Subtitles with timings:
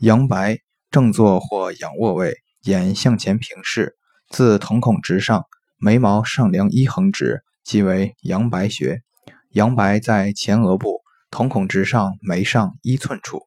[0.00, 0.58] 阳白，
[0.90, 3.96] 正坐或仰卧位，眼向前平视，
[4.28, 5.44] 自瞳孔直上，
[5.78, 9.00] 眉毛上梁一横直，即为阳白穴。
[9.52, 13.46] 阳白在前额部，瞳孔直上，眉上一寸处。